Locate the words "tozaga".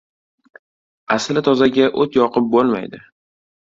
1.51-1.93